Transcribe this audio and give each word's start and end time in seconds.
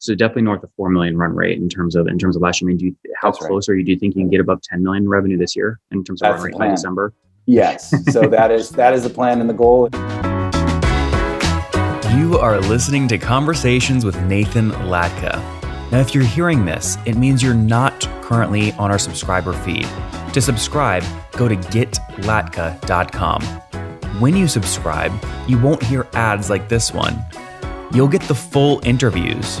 So 0.00 0.14
definitely 0.14 0.42
north 0.42 0.62
of 0.64 0.70
four 0.78 0.88
million 0.88 1.18
run 1.18 1.34
rate 1.34 1.58
in 1.58 1.68
terms 1.68 1.94
of 1.94 2.08
in 2.08 2.18
terms 2.18 2.34
of 2.34 2.40
last 2.40 2.62
year. 2.62 2.68
I 2.68 2.72
mean, 2.72 2.78
do 2.78 2.86
you, 2.86 2.96
how 3.20 3.30
That's 3.30 3.46
close 3.46 3.68
right. 3.68 3.74
are 3.74 3.78
you? 3.78 3.84
Do 3.84 3.92
you 3.92 3.98
think 3.98 4.16
you 4.16 4.22
can 4.22 4.30
get 4.30 4.40
above 4.40 4.62
10 4.62 4.82
million 4.82 5.06
revenue 5.06 5.36
this 5.36 5.54
year 5.54 5.78
in 5.92 6.02
terms 6.02 6.22
of 6.22 6.30
That's 6.30 6.42
run 6.42 6.52
rate 6.52 6.58
by 6.58 6.68
December? 6.68 7.12
Yes. 7.44 7.90
So 8.10 8.22
that 8.22 8.50
is 8.50 8.70
that 8.70 8.94
is 8.94 9.02
the 9.02 9.10
plan 9.10 9.40
and 9.42 9.50
the 9.50 9.54
goal. 9.54 9.90
You 12.18 12.38
are 12.38 12.58
listening 12.60 13.08
to 13.08 13.18
Conversations 13.18 14.06
with 14.06 14.18
Nathan 14.22 14.70
Latka. 14.70 15.36
Now, 15.92 15.98
if 15.98 16.14
you're 16.14 16.24
hearing 16.24 16.64
this, 16.64 16.96
it 17.04 17.16
means 17.16 17.42
you're 17.42 17.52
not 17.52 18.00
currently 18.22 18.72
on 18.72 18.90
our 18.90 18.98
subscriber 18.98 19.52
feed. 19.52 19.86
To 20.32 20.40
subscribe, 20.40 21.04
go 21.32 21.46
to 21.46 21.56
getlatka.com. 21.56 23.42
When 24.20 24.34
you 24.36 24.48
subscribe, 24.48 25.12
you 25.46 25.58
won't 25.58 25.82
hear 25.82 26.06
ads 26.14 26.48
like 26.48 26.68
this 26.68 26.94
one. 26.94 27.22
You'll 27.92 28.08
get 28.08 28.22
the 28.22 28.34
full 28.34 28.80
interviews. 28.84 29.60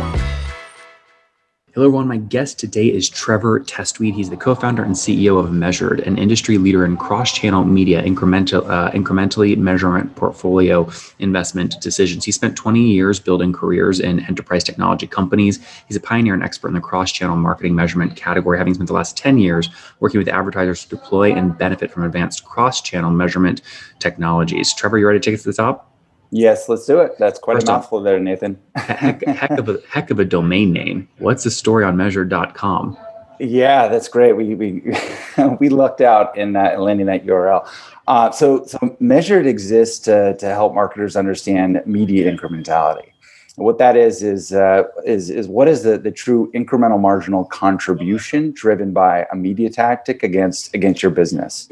Hello, 1.73 1.85
everyone. 1.85 2.09
My 2.09 2.17
guest 2.17 2.59
today 2.59 2.87
is 2.87 3.09
Trevor 3.09 3.61
Testwuide. 3.61 4.13
He's 4.13 4.29
the 4.29 4.35
co-founder 4.35 4.83
and 4.83 4.93
CEO 4.93 5.39
of 5.39 5.53
Measured, 5.53 6.01
an 6.01 6.17
industry 6.17 6.57
leader 6.57 6.83
in 6.83 6.97
cross-channel 6.97 7.63
media 7.63 8.03
incremental, 8.03 8.69
uh, 8.69 8.91
incrementally 8.91 9.57
measurement 9.57 10.13
portfolio 10.17 10.89
investment 11.19 11.79
decisions. 11.79 12.25
He 12.25 12.33
spent 12.33 12.57
20 12.57 12.81
years 12.81 13.21
building 13.21 13.53
careers 13.53 14.01
in 14.01 14.19
enterprise 14.25 14.65
technology 14.65 15.07
companies. 15.07 15.65
He's 15.87 15.95
a 15.95 16.01
pioneer 16.01 16.33
and 16.33 16.43
expert 16.43 16.67
in 16.67 16.73
the 16.73 16.81
cross-channel 16.81 17.37
marketing 17.37 17.73
measurement 17.73 18.17
category, 18.17 18.57
having 18.57 18.73
spent 18.73 18.87
the 18.87 18.93
last 18.93 19.15
10 19.15 19.37
years 19.37 19.69
working 20.01 20.17
with 20.17 20.27
advertisers 20.27 20.83
to 20.83 20.89
deploy 20.89 21.31
and 21.31 21.57
benefit 21.57 21.89
from 21.89 22.03
advanced 22.03 22.43
cross-channel 22.43 23.11
measurement 23.11 23.61
technologies. 23.99 24.73
Trevor, 24.73 24.97
you 24.97 25.07
ready 25.07 25.21
to 25.21 25.23
take 25.23 25.35
us 25.35 25.43
to 25.43 25.49
the 25.49 25.55
top? 25.55 25.90
Yes, 26.31 26.69
let's 26.69 26.85
do 26.85 27.01
it. 27.01 27.17
That's 27.19 27.37
quite 27.37 27.55
First 27.55 27.67
a 27.67 27.73
mouthful 27.73 27.97
off, 27.99 28.03
there, 28.05 28.19
Nathan. 28.19 28.57
heck, 28.75 29.23
heck, 29.25 29.51
of 29.51 29.67
a 29.67 29.79
heck 29.89 30.11
of 30.11 30.19
a 30.19 30.25
domain 30.25 30.71
name. 30.71 31.07
What's 31.17 31.43
the 31.43 31.51
story 31.51 31.83
on 31.83 31.97
measured.com? 31.97 32.97
Yeah, 33.39 33.87
that's 33.87 34.07
great. 34.07 34.33
We 34.33 34.55
we 34.55 34.81
we 35.59 35.69
lucked 35.69 35.99
out 35.99 36.37
in 36.37 36.53
that 36.53 36.79
landing 36.79 37.07
that 37.07 37.25
URL. 37.25 37.67
Uh, 38.07 38.31
so 38.31 38.65
so 38.65 38.95
measured 38.99 39.45
exists 39.45 39.99
to 40.05 40.37
to 40.37 40.47
help 40.47 40.73
marketers 40.73 41.17
understand 41.17 41.81
media 41.85 42.31
incrementality. 42.31 43.09
What 43.55 43.77
that 43.79 43.97
is 43.97 44.23
is 44.23 44.53
uh, 44.53 44.83
is 45.05 45.29
is 45.29 45.47
what 45.47 45.67
is 45.67 45.83
the 45.83 45.97
the 45.97 46.11
true 46.11 46.49
incremental 46.53 46.99
marginal 46.99 47.43
contribution 47.45 48.51
driven 48.51 48.93
by 48.93 49.27
a 49.31 49.35
media 49.35 49.69
tactic 49.69 50.23
against 50.23 50.73
against 50.73 51.03
your 51.03 51.11
business. 51.11 51.67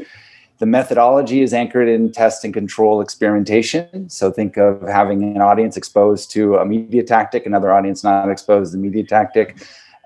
The 0.60 0.66
methodology 0.66 1.42
is 1.42 1.54
anchored 1.54 1.88
in 1.88 2.12
test 2.12 2.44
and 2.44 2.54
control 2.54 3.00
experimentation. 3.00 4.10
So 4.10 4.30
think 4.30 4.58
of 4.58 4.82
having 4.82 5.24
an 5.24 5.42
audience 5.42 5.78
exposed 5.78 6.32
to 6.32 6.58
a 6.58 6.66
media 6.66 7.02
tactic, 7.02 7.46
another 7.46 7.72
audience 7.72 8.04
not 8.04 8.30
exposed 8.30 8.74
to 8.74 8.78
the 8.78 8.84
media 8.84 9.06
tactic. 9.06 9.58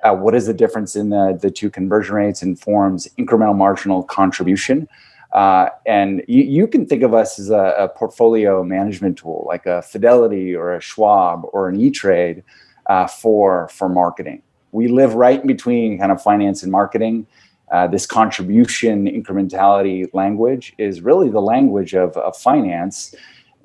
Uh, 0.03 0.14
what 0.14 0.36
is 0.36 0.46
the 0.46 0.53
difference 0.53 0.96
in 0.96 1.09
the, 1.09 1.40
the 1.41 1.50
two 1.50 1.72
conversion 1.72 2.14
rates 2.14 2.44
informs 2.44 3.08
incremental 3.18 3.58
marginal 3.58 4.03
contribution. 4.03 4.88
Uh, 5.31 5.69
and 5.88 6.24
you, 6.28 6.44
you, 6.44 6.68
can 6.68 6.85
think 6.85 7.02
of 7.02 7.16
us 7.16 7.40
as 7.40 7.50
a, 7.50 7.75
a, 7.80 7.90
portfolio 7.90 8.64
management 8.64 9.18
tool, 9.18 9.44
like 9.47 9.66
a 9.66 9.81
Fidelity 9.81 10.53
or 10.53 10.75
a 10.75 10.80
Schwab 10.80 11.41
or 11.52 11.70
an 11.70 11.81
E-Trade 11.81 12.44
uh, 12.85 13.08
for, 13.08 13.68
for 13.70 13.90
marketing. 13.90 14.44
We 14.72 14.88
live 14.88 15.16
right 15.16 15.41
in 15.41 15.47
between 15.47 15.97
kind 15.97 16.12
of 16.12 16.22
finance 16.22 16.62
and 16.62 16.72
marketing. 16.72 17.25
Uh, 17.73 17.88
this 17.88 18.06
contribution 18.06 19.07
incrementality 19.07 20.07
language 20.13 20.73
is 20.78 21.01
really 21.01 21.29
the 21.29 21.41
language 21.41 21.95
of, 21.95 22.16
of 22.17 22.38
finance 22.38 23.16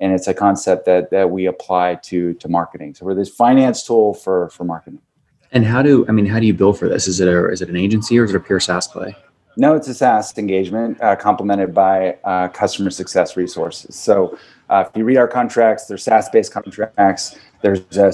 and 0.01 0.13
it's 0.13 0.27
a 0.27 0.33
concept 0.33 0.85
that 0.85 1.11
that 1.11 1.29
we 1.29 1.45
apply 1.45 1.95
to 1.95 2.33
to 2.35 2.47
marketing. 2.47 2.93
So 2.95 3.05
we're 3.05 3.13
this 3.13 3.29
finance 3.29 3.83
tool 3.83 4.13
for 4.13 4.49
for 4.49 4.63
marketing. 4.63 5.01
And 5.51 5.65
how 5.65 5.81
do 5.81 6.05
i 6.07 6.11
mean 6.11 6.25
how 6.25 6.39
do 6.39 6.47
you 6.47 6.53
bill 6.53 6.73
for 6.73 6.89
this? 6.89 7.07
Is 7.07 7.19
it 7.19 7.27
a 7.27 7.49
is 7.49 7.61
it 7.61 7.69
an 7.69 7.75
agency 7.75 8.17
or 8.17 8.23
is 8.23 8.31
it 8.31 8.35
a 8.35 8.39
pure 8.39 8.59
saas 8.59 8.87
play? 8.87 9.15
No 9.57 9.75
it's 9.75 9.87
a 9.87 9.93
saas 9.93 10.35
engagement 10.37 11.01
uh, 11.01 11.15
complemented 11.15 11.73
by 11.73 12.17
uh, 12.23 12.47
customer 12.47 12.89
success 12.89 13.37
resources. 13.37 13.95
So 13.95 14.37
uh, 14.69 14.85
if 14.87 14.97
you 14.97 15.03
read 15.03 15.17
our 15.17 15.27
contracts 15.27 15.85
they're 15.85 15.97
saas 15.97 16.29
based 16.29 16.51
contracts. 16.51 17.37
There's 17.61 17.97
a 17.97 18.13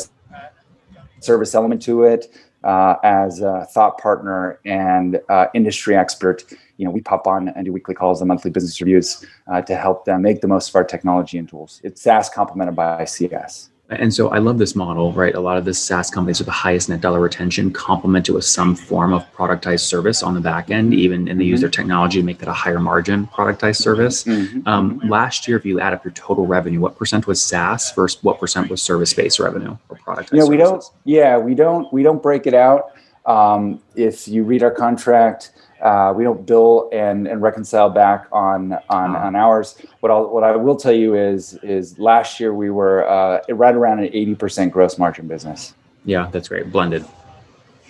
service 1.20 1.54
element 1.56 1.82
to 1.84 2.04
it 2.04 2.36
uh, 2.66 2.96
as 3.04 3.42
a 3.42 3.66
thought 3.72 3.98
partner 4.00 4.60
and 4.66 5.22
uh, 5.30 5.48
industry 5.54 5.96
expert. 5.96 6.44
You 6.78 6.86
know, 6.86 6.92
we 6.92 7.02
pop 7.02 7.28
on 7.28 7.50
and 7.50 7.66
do 7.66 7.72
weekly 7.72 7.96
calls 7.96 8.20
and 8.22 8.28
monthly 8.28 8.52
business 8.52 8.82
reviews 8.82 9.26
uh, 9.48 9.62
to 9.62 9.76
help 9.76 10.06
them 10.06 10.24
make 10.24 10.42
the 10.42 10.48
most 10.48 10.70
of 10.70 10.76
our 10.76 10.84
technology 10.84 11.38
and 11.38 11.48
tools. 11.48 11.80
It's 11.84 12.02
SaaS 12.02 12.30
complemented 12.30 12.76
by 12.76 13.06
CS. 13.06 13.70
And 13.90 14.12
so 14.12 14.30
I 14.30 14.40
love 14.40 14.58
this 14.58 14.76
model, 14.76 15.12
right? 15.12 15.36
A 15.36 15.40
lot 15.40 15.58
of 15.58 15.66
the 15.66 15.74
SaaS 15.74 16.10
companies 16.10 16.40
with 16.40 16.48
the 16.48 16.52
highest 16.52 16.90
net 16.90 17.02
dollar 17.02 17.20
retention 17.20 17.72
complement 17.72 18.28
it 18.28 18.32
with 18.32 18.46
some 18.46 18.76
form 18.76 19.14
of 19.14 19.24
productized 19.34 19.82
service 19.82 20.24
on 20.24 20.34
the 20.34 20.42
back 20.42 20.72
end, 20.72 20.94
even 20.94 21.28
and 21.28 21.40
they 21.40 21.44
mm-hmm. 21.44 21.52
use 21.52 21.62
their 21.62 21.70
technology 21.70 22.20
to 22.20 22.26
make 22.26 22.40
that 22.40 22.50
a 22.50 22.54
higher 22.54 22.80
margin 22.80 23.28
productized 23.28 23.78
service. 23.78 24.24
Mm-hmm. 24.24 24.68
Um, 24.68 25.00
last 25.06 25.48
year, 25.48 25.56
if 25.56 25.66
you 25.66 25.80
add 25.80 25.94
up 25.94 26.04
your 26.04 26.14
total 26.14 26.48
revenue, 26.48 26.80
what 26.80 26.98
percent 26.98 27.28
was 27.28 27.42
SaaS 27.42 27.92
versus 27.92 28.22
what 28.24 28.40
percent 28.40 28.72
was 28.72 28.82
service 28.82 29.14
based 29.14 29.40
revenue 29.40 29.78
or 29.90 29.98
productized? 29.98 30.34
Yeah, 30.34 30.46
we 30.46 30.58
don't. 30.58 30.84
Yeah, 31.04 31.38
we 31.38 31.54
don't. 31.54 31.92
We 31.94 32.02
don't 32.02 32.24
break 32.24 32.48
it 32.48 32.56
out. 32.56 32.92
Um, 33.26 33.82
if 33.96 34.28
you 34.28 34.44
read 34.44 34.64
our 34.64 34.72
contract, 34.72 35.52
uh, 35.82 36.14
we 36.16 36.24
don't 36.24 36.46
bill 36.46 36.90
and, 36.94 37.28
and 37.28 37.42
reconcile 37.42 37.90
back 37.90 38.28
on 38.32 38.74
on, 38.90 39.16
uh-huh. 39.16 39.28
on 39.28 39.36
ours. 39.36 39.78
What 40.00 40.12
i 40.12 40.18
what 40.18 40.44
I 40.44 40.56
will 40.56 40.76
tell 40.76 40.94
you 40.94 41.16
is 41.16 41.56
is 41.64 42.00
last 42.00 42.40
year 42.40 42.54
we 42.54 42.70
were 42.70 43.08
uh, 43.08 43.42
right 43.50 43.76
around 43.76 44.00
an 44.00 44.10
eighty 44.14 44.36
percent 44.36 44.72
gross 44.72 44.98
margin 44.98 45.28
business. 45.28 45.74
Yeah, 46.06 46.30
that's 46.32 46.48
great. 46.48 46.72
Blended. 46.72 47.06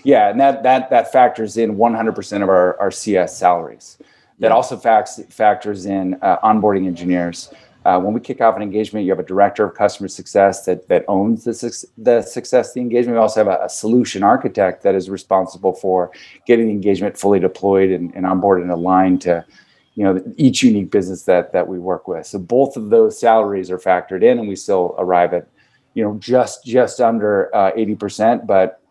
Yeah, 0.03 0.29
and 0.29 0.39
that 0.39 0.63
that 0.63 0.89
that 0.89 1.11
factors 1.11 1.57
in 1.57 1.77
one 1.77 1.93
hundred 1.93 2.15
percent 2.15 2.43
of 2.43 2.49
our, 2.49 2.79
our 2.79 2.91
CS 2.91 3.37
salaries. 3.37 3.97
That 4.39 4.49
yeah. 4.49 4.53
also 4.53 4.75
facts, 4.75 5.21
factors 5.29 5.85
in 5.85 6.15
uh, 6.21 6.37
onboarding 6.39 6.87
engineers, 6.87 7.53
uh, 7.85 7.99
when 7.99 8.13
we 8.13 8.19
kick 8.19 8.41
off 8.41 8.55
an 8.55 8.63
engagement, 8.63 9.05
you 9.05 9.11
have 9.11 9.19
a 9.19 9.23
director 9.23 9.63
of 9.63 9.75
customer 9.75 10.07
success 10.07 10.65
that, 10.65 10.87
that 10.87 11.05
owns 11.07 11.43
the, 11.43 11.87
the 11.99 12.21
success 12.23 12.69
of 12.69 12.73
the 12.73 12.81
engagement. 12.81 13.15
We 13.15 13.21
also 13.21 13.45
have 13.45 13.59
a, 13.59 13.63
a, 13.63 13.69
solution 13.69 14.23
architect 14.23 14.81
that 14.81 14.95
is 14.95 15.07
responsible 15.07 15.71
for 15.71 16.11
getting 16.47 16.65
the 16.65 16.71
engagement 16.71 17.15
fully 17.15 17.39
deployed 17.39 17.91
and, 17.91 18.11
and 18.15 18.25
onboarded 18.25 18.63
and 18.63 18.71
aligned 18.71 19.21
to 19.21 19.45
you 19.93 20.03
know 20.03 20.21
each 20.35 20.61
unique 20.61 20.91
business 20.91 21.23
that 21.23 21.53
that 21.53 21.67
we 21.67 21.79
work 21.79 22.07
with. 22.07 22.25
So 22.25 22.37
both 22.39 22.75
of 22.75 22.89
those 22.89 23.17
salaries 23.19 23.71
are 23.71 23.77
factored 23.77 24.23
in, 24.23 24.39
and 24.39 24.47
we 24.47 24.55
still 24.55 24.95
arrive 24.97 25.33
at 25.33 25.47
you 25.93 26.03
know 26.03 26.17
just 26.19 26.65
just 26.65 26.99
under 26.99 27.55
uh, 27.55 27.71
eighty 27.75 27.95
percent. 27.95 28.45
But 28.45 28.81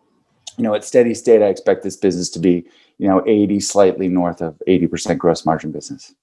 you 0.57 0.63
know 0.63 0.73
at 0.73 0.83
steady 0.83 1.13
state, 1.13 1.43
I 1.43 1.47
expect 1.47 1.83
this 1.83 1.95
business 1.95 2.29
to 2.29 2.39
be 2.39 2.65
you 2.97 3.07
know 3.07 3.23
eighty, 3.27 3.59
slightly 3.59 4.07
north 4.07 4.41
of 4.41 4.59
eighty 4.65 4.87
percent 4.87 5.19
gross 5.19 5.45
margin 5.45 5.71
business. 5.71 6.15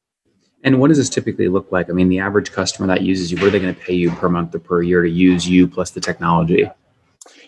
And 0.64 0.80
what 0.80 0.88
does 0.88 0.98
this 0.98 1.08
typically 1.08 1.48
look 1.48 1.70
like? 1.72 1.90
I 1.90 1.92
mean, 1.92 2.08
the 2.08 2.20
average 2.20 2.52
customer 2.52 2.86
that 2.88 3.02
uses 3.02 3.30
you, 3.30 3.38
what 3.38 3.46
are 3.46 3.50
they 3.50 3.60
going 3.60 3.74
to 3.74 3.80
pay 3.80 3.94
you 3.94 4.10
per 4.12 4.28
month 4.28 4.54
or 4.54 4.60
per 4.60 4.82
year 4.82 5.02
to 5.02 5.10
use 5.10 5.48
you 5.48 5.66
plus 5.66 5.90
the 5.90 6.00
technology? 6.00 6.68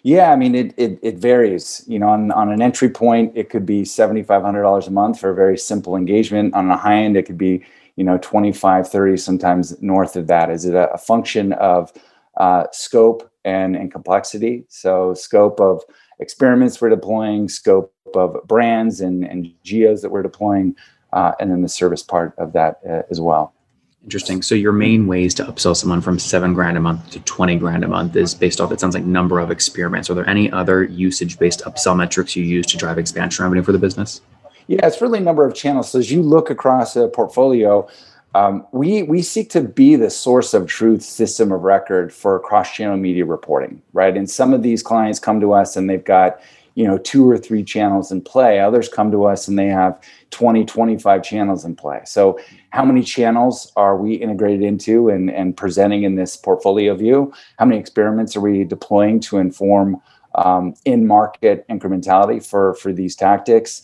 Yeah, 0.02 0.32
I 0.32 0.36
mean, 0.36 0.54
it, 0.54 0.74
it, 0.76 0.98
it 1.02 1.16
varies. 1.16 1.84
You 1.86 1.98
know, 1.98 2.08
on, 2.08 2.30
on 2.32 2.50
an 2.50 2.60
entry 2.60 2.90
point, 2.90 3.32
it 3.34 3.50
could 3.50 3.64
be 3.64 3.82
$7,500 3.82 4.86
a 4.86 4.90
month 4.90 5.20
for 5.20 5.30
a 5.30 5.34
very 5.34 5.56
simple 5.56 5.96
engagement. 5.96 6.54
On 6.54 6.70
a 6.70 6.76
high 6.76 6.96
end, 6.96 7.16
it 7.16 7.22
could 7.22 7.38
be, 7.38 7.64
you 7.96 8.04
know, 8.04 8.18
25, 8.18 8.88
30, 8.88 9.16
sometimes 9.16 9.80
north 9.80 10.16
of 10.16 10.26
that. 10.26 10.50
Is 10.50 10.64
it 10.64 10.74
a, 10.74 10.92
a 10.92 10.98
function 10.98 11.52
of 11.54 11.92
uh, 12.36 12.66
scope, 12.72 13.30
and, 13.44 13.76
and 13.76 13.92
complexity. 13.92 14.64
So, 14.68 15.14
scope 15.14 15.60
of 15.60 15.82
experiments 16.18 16.80
we're 16.80 16.90
deploying, 16.90 17.48
scope 17.48 17.92
of 18.14 18.36
brands 18.46 19.00
and, 19.00 19.24
and 19.24 19.52
geos 19.62 20.02
that 20.02 20.10
we're 20.10 20.22
deploying, 20.22 20.76
uh, 21.14 21.32
and 21.40 21.50
then 21.50 21.62
the 21.62 21.68
service 21.68 22.02
part 22.02 22.34
of 22.36 22.52
that 22.52 22.80
uh, 22.88 23.02
as 23.10 23.20
well. 23.20 23.54
Interesting. 24.02 24.42
So 24.42 24.54
your 24.54 24.72
main 24.72 25.06
ways 25.06 25.32
to 25.34 25.44
upsell 25.44 25.74
someone 25.74 26.02
from 26.02 26.18
seven 26.18 26.52
grand 26.52 26.76
a 26.76 26.80
month 26.80 27.10
to 27.12 27.20
20 27.20 27.56
grand 27.56 27.84
a 27.84 27.88
month 27.88 28.14
is 28.16 28.34
based 28.34 28.60
off, 28.60 28.70
it 28.70 28.80
sounds 28.80 28.94
like 28.94 29.04
number 29.04 29.38
of 29.40 29.50
experiments. 29.50 30.10
Are 30.10 30.14
there 30.14 30.28
any 30.28 30.52
other 30.52 30.84
usage 30.84 31.38
based 31.38 31.62
upsell 31.62 31.96
metrics 31.96 32.36
you 32.36 32.44
use 32.44 32.66
to 32.66 32.76
drive 32.76 32.98
expansion 32.98 33.44
revenue 33.44 33.62
for 33.62 33.72
the 33.72 33.78
business? 33.78 34.20
Yeah, 34.66 34.86
it's 34.86 35.00
really 35.00 35.20
a 35.20 35.22
number 35.22 35.46
of 35.46 35.54
channels. 35.54 35.90
So 35.90 36.00
as 36.00 36.12
you 36.12 36.22
look 36.22 36.50
across 36.50 36.96
a 36.96 37.08
portfolio, 37.08 37.88
um, 38.34 38.66
we 38.72 39.04
we 39.04 39.22
seek 39.22 39.48
to 39.50 39.62
be 39.62 39.94
the 39.94 40.10
source 40.10 40.54
of 40.54 40.66
truth 40.66 41.02
system 41.02 41.52
of 41.52 41.62
record 41.62 42.12
for 42.12 42.40
cross-channel 42.40 42.96
media 42.96 43.24
reporting, 43.24 43.80
right? 43.92 44.16
And 44.16 44.28
some 44.28 44.52
of 44.52 44.62
these 44.62 44.82
clients 44.82 45.20
come 45.20 45.40
to 45.40 45.52
us 45.52 45.76
and 45.76 45.88
they've 45.88 46.04
got 46.04 46.40
you 46.74 46.84
know 46.84 46.98
two 46.98 47.28
or 47.28 47.38
three 47.38 47.62
channels 47.62 48.10
in 48.10 48.20
play. 48.20 48.60
Others 48.60 48.88
come 48.88 49.10
to 49.12 49.24
us 49.24 49.48
and 49.48 49.58
they 49.58 49.68
have 49.68 50.00
20 50.30 50.64
25 50.64 51.22
channels 51.22 51.64
in 51.64 51.76
play. 51.76 52.00
So 52.04 52.38
how 52.70 52.84
many 52.84 53.02
channels 53.02 53.72
are 53.76 53.96
we 53.96 54.14
integrated 54.14 54.62
into 54.62 55.08
and, 55.08 55.30
and 55.30 55.56
presenting 55.56 56.02
in 56.02 56.16
this 56.16 56.36
portfolio 56.36 56.94
view? 56.94 57.32
How 57.58 57.64
many 57.64 57.78
experiments 57.78 58.36
are 58.36 58.40
we 58.40 58.64
deploying 58.64 59.20
to 59.20 59.38
inform 59.38 60.00
um, 60.34 60.74
in 60.84 61.06
market 61.06 61.66
incrementality 61.68 62.44
for 62.44 62.74
for 62.74 62.92
these 62.92 63.14
tactics? 63.14 63.82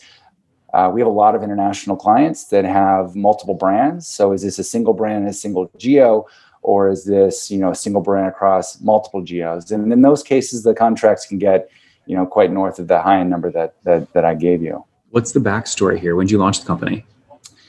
Uh, 0.72 0.90
we 0.92 1.00
have 1.00 1.08
a 1.08 1.12
lot 1.12 1.34
of 1.34 1.42
international 1.42 1.96
clients 1.96 2.44
that 2.46 2.64
have 2.64 3.16
multiple 3.16 3.54
brands. 3.54 4.06
So 4.06 4.32
is 4.32 4.42
this 4.42 4.58
a 4.58 4.64
single 4.64 4.94
brand 4.94 5.18
and 5.18 5.28
a 5.28 5.32
single 5.32 5.70
geo 5.78 6.26
or 6.62 6.88
is 6.88 7.04
this 7.04 7.50
you 7.50 7.58
know 7.58 7.70
a 7.70 7.74
single 7.74 8.02
brand 8.02 8.28
across 8.28 8.80
multiple 8.80 9.22
geos? 9.22 9.70
And 9.70 9.92
in 9.92 10.02
those 10.02 10.22
cases 10.22 10.62
the 10.62 10.74
contracts 10.74 11.26
can 11.26 11.38
get 11.38 11.70
you 12.06 12.16
know, 12.16 12.26
quite 12.26 12.50
north 12.52 12.78
of 12.78 12.88
the 12.88 13.00
high 13.00 13.20
end 13.20 13.30
number 13.30 13.50
that 13.52 13.74
that, 13.84 14.12
that 14.12 14.24
I 14.24 14.34
gave 14.34 14.62
you. 14.62 14.84
What's 15.10 15.32
the 15.32 15.40
backstory 15.40 15.98
here? 15.98 16.16
When 16.16 16.26
did 16.26 16.32
you 16.32 16.38
launch 16.38 16.60
the 16.60 16.66
company? 16.66 17.04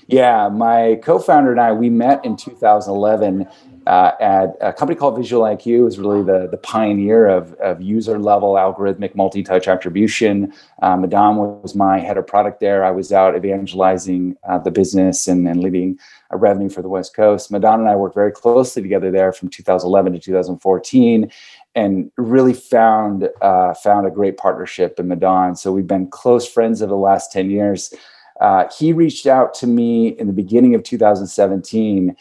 Yeah, 0.08 0.50
my 0.50 1.00
co-founder 1.04 1.52
and 1.52 1.62
I 1.62 1.72
we 1.72 1.90
met 1.90 2.24
in 2.26 2.36
2011 2.36 3.48
uh, 3.88 4.12
at 4.20 4.56
a 4.62 4.74
company 4.74 4.98
called 4.98 5.18
Visual 5.18 5.44
IQ. 5.44 5.66
It 5.66 5.82
was 5.82 5.98
really 5.98 6.24
the, 6.24 6.48
the 6.50 6.58
pioneer 6.58 7.28
of, 7.28 7.54
of 7.54 7.82
user 7.82 8.20
level 8.20 8.54
algorithmic 8.54 9.16
multi 9.16 9.42
touch 9.42 9.68
attribution. 9.68 10.54
Uh, 10.82 10.98
Madan 10.98 11.38
was 11.38 11.76
my 11.76 12.00
head 12.00 12.18
of 12.18 12.28
product 12.28 12.60
there. 12.60 12.84
I 12.84 12.92
was 12.92 13.12
out 13.12 13.36
evangelizing 13.36 14.38
uh, 14.48 14.60
the 14.60 14.70
business 14.70 15.28
and, 15.28 15.48
and 15.48 15.64
leading 15.64 15.98
a 16.30 16.38
revenue 16.38 16.70
for 16.70 16.82
the 16.82 16.90
West 16.90 17.16
Coast. 17.16 17.52
Madan 17.52 17.80
and 17.80 17.90
I 17.90 17.96
worked 17.96 18.16
very 18.16 18.32
closely 18.32 18.82
together 18.82 19.12
there 19.12 19.34
from 19.34 19.50
2011 19.50 20.14
to 20.14 20.20
2014 20.20 21.32
and 21.76 22.12
really 22.18 22.54
found 22.54 23.30
uh, 23.42 23.74
found 23.74 24.06
a 24.06 24.12
great 24.12 24.38
partnership 24.38 25.00
in 25.00 25.08
Madan. 25.08 25.56
So 25.56 25.72
we've 25.72 25.88
been 25.88 26.08
close 26.08 26.48
friends 26.48 26.82
over 26.82 26.90
the 26.90 26.96
last 26.96 27.32
10 27.32 27.50
years. 27.50 27.94
Uh, 28.40 28.66
he 28.78 28.92
reached 28.92 29.28
out 29.28 29.54
to 29.54 29.68
me 29.68 30.10
in 30.10 30.28
the 30.28 30.34
beginning 30.34 30.76
of 30.76 30.84
2017 30.84 32.16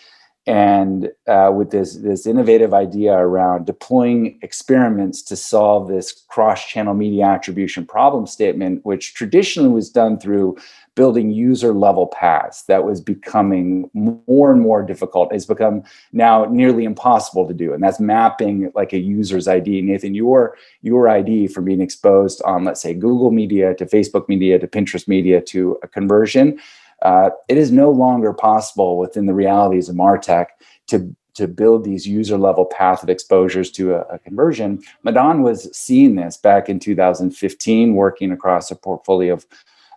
and 0.47 1.11
uh, 1.29 1.53
with 1.55 1.71
this 1.71 1.97
this 1.97 2.27
innovative 2.27 2.73
idea 2.73 3.13
around 3.13 3.67
deploying 3.67 4.39
experiments 4.43 5.21
to 5.21 5.37
solve 5.37 5.89
this 5.89 6.25
cross 6.29 6.67
channel 6.67 6.95
media 6.95 7.25
attribution 7.27 7.85
problem 7.85 8.27
statement 8.27 8.85
which 8.85 9.15
traditionally 9.15 9.69
was 9.69 9.91
done 9.91 10.19
through 10.19 10.57
building 10.95 11.31
user 11.31 11.73
level 11.73 12.07
paths 12.07 12.63
that 12.65 12.85
was 12.85 13.01
becoming 13.01 13.91
more 13.95 14.51
and 14.51 14.61
more 14.61 14.83
difficult. 14.83 15.33
It's 15.33 15.47
become 15.47 15.83
now 16.13 16.47
nearly 16.47 16.85
impossible 16.85 17.47
to 17.47 17.55
do 17.55 17.73
and 17.73 17.83
that's 17.83 18.01
mapping 18.01 18.73
like 18.75 18.93
a 18.93 18.99
user's 18.99 19.47
id 19.47 19.83
nathan 19.83 20.15
your 20.15 20.57
your 20.83 21.09
id 21.09 21.49
from 21.49 21.65
being 21.65 21.81
exposed 21.81 22.43
on 22.43 22.65
let's 22.65 22.81
say 22.81 22.95
google 22.95 23.31
media 23.31 23.75
to 23.75 23.87
facebook 23.87 24.29
media 24.29 24.59
to 24.59 24.67
pinterest 24.67 25.07
media 25.07 25.41
to 25.41 25.79
a 25.83 25.89
conversion 25.89 26.59
uh, 27.03 27.31
it 27.49 27.57
is 27.57 27.71
no 27.71 27.91
longer 27.91 28.33
possible 28.33 28.99
within 28.99 29.27
the 29.27 29.35
realities 29.35 29.89
of 29.89 29.97
martech 29.97 30.47
to 30.89 31.15
to 31.35 31.47
build 31.47 31.85
these 31.85 32.07
user 32.07 32.37
level 32.37 32.65
path 32.65 33.03
of 33.03 33.09
exposures 33.09 33.71
to 33.71 33.95
a, 33.95 34.01
a, 34.03 34.19
conversion. 34.19 34.83
Madan 35.05 35.43
was 35.43 35.75
seeing 35.77 36.17
this 36.17 36.37
back 36.37 36.69
in 36.69 36.79
2015, 36.81 37.95
working 37.95 38.33
across 38.33 38.71
a 38.71 38.77
portfolio 38.77 39.35
of, 39.35 39.47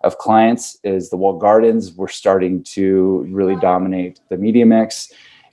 of 0.03 0.17
clients. 0.19 0.77
Is 0.83 1.09
the 1.09 1.17
walled 1.17 1.41
gardens 1.41 1.93
were 1.95 2.07
starting 2.07 2.63
to 2.65 3.25
really 3.29 3.55
dominate 3.55 4.19
the 4.29 4.37
media 4.37 4.65
mix. 4.65 5.11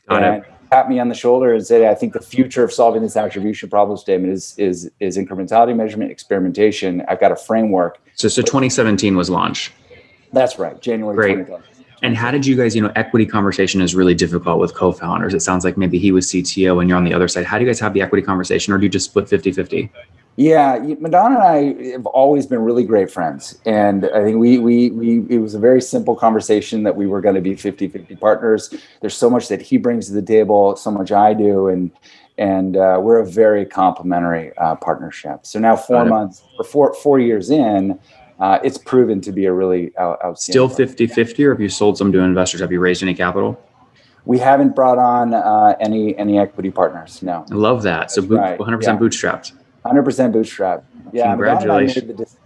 And 0.08 0.44
tap 0.70 0.88
me 0.88 1.00
on 1.00 1.08
the 1.08 1.14
shoulder 1.14 1.55
and 1.55 1.67
say, 1.67 1.88
"I 1.88 1.94
think 1.94 2.12
the 2.12 2.20
future 2.20 2.62
of 2.62 2.73
solving 2.73 3.03
this 3.03 3.17
attribution 3.17 3.70
problem 3.70 3.96
statement 3.96 4.32
is 4.32 4.55
is 4.58 4.91
is 5.00 5.17
incrementality 5.17 5.75
measurement, 5.75 6.11
experimentation. 6.11 7.03
I've 7.08 7.20
got 7.20 7.32
a 7.32 7.37
framework." 7.37 8.00
So, 8.14 8.29
so 8.29 8.43
2017 8.43 9.17
was 9.17 9.31
launch. 9.31 9.73
That's 10.32 10.59
right, 10.59 10.81
January 10.81 11.17
Great. 11.17 11.49
And 12.03 12.17
how 12.17 12.31
did 12.31 12.47
you 12.47 12.56
guys, 12.56 12.75
you 12.75 12.81
know, 12.81 12.93
equity 12.97 13.27
conversation 13.27 13.82
is 13.82 13.94
really 13.94 14.15
difficult 14.15 14.59
with 14.59 14.75
co-founders. 14.75 15.35
It 15.35 15.41
sounds 15.41 15.65
like 15.65 15.77
maybe 15.77 15.99
he 15.99 16.12
was 16.12 16.27
CTO 16.29 16.81
and 16.81 16.88
you're 16.88 16.97
on 16.97 17.05
the 17.05 17.12
other 17.12 17.29
side. 17.29 17.44
How 17.44 17.59
do 17.59 17.65
you 17.65 17.69
guys 17.69 17.79
have 17.81 17.93
the 17.93 18.00
equity 18.00 18.25
conversation 18.25 18.73
or 18.73 18.79
do 18.79 18.85
you 18.85 18.88
just 18.88 19.06
split 19.11 19.27
50-50? 19.27 19.91
Yeah, 20.37 20.79
Madan 20.99 21.35
and 21.35 21.43
I 21.43 21.91
have 21.93 22.06
always 22.06 22.47
been 22.47 22.61
really 22.61 22.85
great 22.85 23.11
friends. 23.11 23.59
And 23.67 24.06
I 24.06 24.23
think 24.23 24.38
we, 24.38 24.59
we, 24.59 24.91
we, 24.91 25.19
it 25.29 25.38
was 25.38 25.55
a 25.55 25.59
very 25.59 25.82
simple 25.82 26.17
conversation 26.17 26.82
that 26.85 26.97
we 26.97 27.06
were 27.06 27.21
going 27.21 27.35
to 27.35 27.43
be 27.43 27.55
50 27.55 27.88
50 27.88 28.17
partners. 28.17 28.75
There's 29.03 29.17
so 29.17 29.29
much 29.29 29.49
that 29.49 29.61
he 29.61 29.77
brings 29.77 30.06
to 30.06 30.15
the 30.15 30.23
table, 30.23 30.77
so 30.77 30.91
much 30.91 31.12
I 31.12 31.35
do. 31.35 31.69
And, 31.69 31.91
and 32.38 32.79
uh, 32.79 32.99
we're 33.03 33.19
a 33.19 33.27
very 33.27 33.67
complementary 33.67 34.56
uh, 34.56 34.77
partnership. 34.77 35.44
So 35.44 35.59
now, 35.59 35.77
four 35.77 36.06
months 36.06 36.43
or 36.59 36.65
four, 36.65 36.94
four 36.94 37.19
years 37.19 37.50
in, 37.50 38.00
uh, 38.40 38.58
it's 38.64 38.78
proven 38.78 39.20
to 39.20 39.32
be 39.32 39.44
a 39.44 39.52
really 39.52 39.96
out, 39.98 40.19
outstanding. 40.25 40.69
Still 40.69 40.69
50 40.69 41.06
50, 41.06 41.44
or 41.44 41.52
have 41.52 41.60
you 41.60 41.69
sold 41.69 41.98
some 41.98 42.10
to 42.12 42.20
investors? 42.20 42.60
Have 42.62 42.72
you 42.72 42.81
raised 42.81 43.02
any 43.02 43.14
capital? 43.14 43.62
We 44.25 44.38
haven't 44.38 44.75
brought 44.75 44.98
on 44.98 45.34
uh, 45.34 45.76
any 45.78 46.16
any 46.16 46.38
equity 46.38 46.70
partners. 46.70 47.22
No. 47.22 47.44
I 47.50 47.54
love 47.54 47.82
that. 47.82 48.10
So 48.10 48.22
boot, 48.22 48.38
right. 48.38 48.58
100% 48.58 48.82
yeah. 48.82 48.96
bootstrapped. 48.96 49.52
100% 49.84 50.32
bootstrapped. 50.32 50.84
Yeah. 51.12 51.31
Congratulations. 51.31 52.37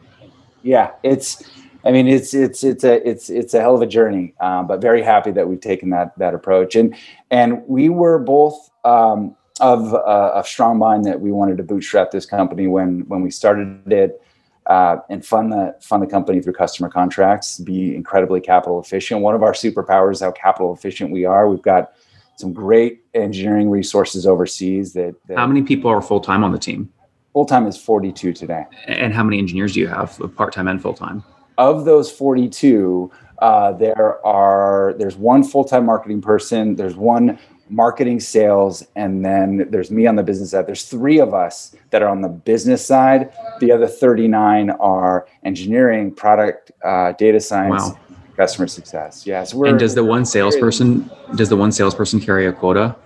yeah, 0.63 0.93
it's. 1.03 1.43
I 1.87 1.93
mean, 1.93 2.09
it's 2.09 2.33
it's 2.33 2.65
it's 2.65 2.83
a 2.83 3.07
it's 3.07 3.29
it's 3.29 3.53
a 3.53 3.61
hell 3.61 3.75
of 3.75 3.83
a 3.83 3.87
journey, 3.87 4.33
um, 4.41 4.67
but 4.67 4.81
very 4.81 5.03
happy 5.03 5.31
that 5.33 5.47
we've 5.47 5.61
taken 5.61 5.91
that 5.91 6.19
that 6.19 6.35
approach. 6.35 6.77
And 6.77 6.97
and 7.31 7.63
we 7.67 7.91
were 7.91 8.19
both 8.19 8.71
um, 8.85 9.37
of 9.61 9.93
uh, 9.93 10.33
a 10.35 10.43
strong 10.45 10.79
mind 10.79 11.05
that 11.05 11.21
we 11.21 11.31
wanted 11.31 11.59
to 11.59 11.63
bootstrap 11.63 12.11
this 12.11 12.25
company 12.25 12.67
when 12.67 13.01
when 13.01 13.21
we 13.21 13.31
started 13.31 13.93
it 13.93 14.21
uh, 14.67 14.97
and 15.11 15.25
fund 15.25 15.53
the 15.53 15.77
fund 15.81 16.03
the 16.03 16.07
company 16.07 16.41
through 16.41 16.55
customer 16.55 16.89
contracts, 16.89 17.59
be 17.59 17.95
incredibly 17.95 18.41
capital 18.41 18.81
efficient. 18.81 19.21
One 19.21 19.35
of 19.35 19.43
our 19.43 19.53
superpowers 19.53 20.13
is 20.13 20.21
how 20.21 20.33
capital 20.33 20.73
efficient 20.73 21.11
we 21.11 21.25
are. 21.25 21.49
We've 21.49 21.63
got 21.63 21.93
some 22.37 22.53
great 22.53 23.05
engineering 23.15 23.71
resources 23.71 24.27
overseas. 24.27 24.93
That, 24.95 25.15
that 25.29 25.39
how 25.39 25.47
many 25.47 25.63
people 25.63 25.91
are 25.91 26.03
full 26.03 26.21
time 26.21 26.43
on 26.43 26.53
the 26.53 26.59
team? 26.59 26.91
Full 27.33 27.47
time 27.47 27.67
is 27.67 27.77
forty 27.77 28.13
two 28.13 28.33
today. 28.33 28.65
And 28.87 29.13
how 29.13 29.23
many 29.23 29.39
engineers 29.39 29.75
do 29.75 29.81
you 29.81 29.89
have, 29.89 30.19
part 30.37 30.53
time 30.53 30.69
and 30.69 30.81
full 30.81 30.95
time? 30.95 31.23
Of 31.59 31.85
those 31.85 32.11
forty 32.11 32.49
two, 32.49 33.11
uh, 33.41 33.73
there 33.73 34.25
are 34.27 34.95
there's 34.99 35.17
one 35.17 35.45
full 35.45 35.65
time 35.65 35.87
marketing 35.87 36.23
person. 36.23 36.77
There's 36.77 36.97
one 36.97 37.39
marketing 37.69 38.21
sales 38.21 38.87
and 38.95 39.25
then 39.25 39.67
there's 39.71 39.91
me 39.91 40.07
on 40.07 40.17
the 40.17 40.23
business 40.23 40.51
side. 40.51 40.67
There's 40.67 40.85
three 40.85 41.19
of 41.19 41.33
us 41.33 41.75
that 41.91 42.03
are 42.03 42.09
on 42.09 42.21
the 42.21 42.29
business 42.29 42.85
side. 42.85 43.33
The 43.61 43.73
other 43.73 43.87
39 43.87 44.71
are 44.71 45.27
engineering 45.45 46.15
product 46.15 46.73
uh, 46.85 47.13
data 47.13 47.41
science 47.41 47.83
wow. 47.83 47.99
customer 48.37 48.69
success. 48.69 49.27
Yes 49.27 49.53
and 49.53 49.79
does 49.79 49.95
the 49.95 50.05
one 50.05 50.25
salesperson 50.25 51.11
does 51.37 51.49
the 51.49 51.57
one 51.57 51.73
salesperson 51.73 52.21
carry 52.21 52.47
a 52.47 52.53
quota? 52.53 52.97